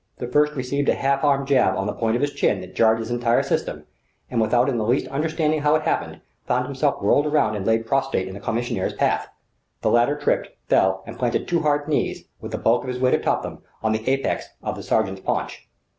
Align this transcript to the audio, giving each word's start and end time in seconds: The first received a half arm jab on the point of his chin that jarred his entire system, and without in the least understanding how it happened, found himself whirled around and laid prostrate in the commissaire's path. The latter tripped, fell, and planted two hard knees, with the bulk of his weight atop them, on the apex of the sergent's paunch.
The 0.17 0.25
first 0.27 0.53
received 0.55 0.89
a 0.89 0.95
half 0.95 1.23
arm 1.23 1.45
jab 1.45 1.75
on 1.77 1.85
the 1.85 1.93
point 1.93 2.15
of 2.15 2.23
his 2.23 2.33
chin 2.33 2.59
that 2.61 2.73
jarred 2.73 2.97
his 2.97 3.11
entire 3.11 3.43
system, 3.43 3.85
and 4.31 4.41
without 4.41 4.67
in 4.67 4.79
the 4.79 4.83
least 4.83 5.05
understanding 5.09 5.61
how 5.61 5.75
it 5.75 5.83
happened, 5.83 6.21
found 6.47 6.65
himself 6.65 7.03
whirled 7.03 7.27
around 7.27 7.55
and 7.55 7.67
laid 7.67 7.85
prostrate 7.85 8.27
in 8.27 8.33
the 8.33 8.39
commissaire's 8.39 8.95
path. 8.95 9.27
The 9.83 9.91
latter 9.91 10.15
tripped, 10.17 10.49
fell, 10.67 11.03
and 11.05 11.19
planted 11.19 11.47
two 11.47 11.59
hard 11.59 11.87
knees, 11.87 12.25
with 12.39 12.51
the 12.51 12.57
bulk 12.57 12.81
of 12.83 12.87
his 12.87 12.97
weight 12.99 13.13
atop 13.13 13.43
them, 13.43 13.59
on 13.83 13.91
the 13.91 14.03
apex 14.09 14.49
of 14.63 14.75
the 14.75 14.81
sergent's 14.81 15.21
paunch. 15.21 15.69